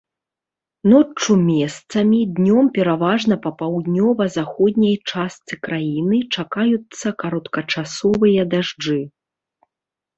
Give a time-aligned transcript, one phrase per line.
[0.93, 9.01] Ноччу месцамі, днём пераважна па паўднёва-заходняй частцы краіны чакаюцца кароткачасовыя дажджы.